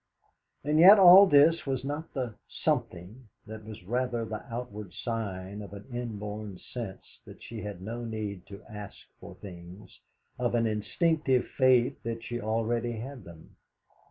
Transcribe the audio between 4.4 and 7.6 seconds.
outward sign of an inborn sense that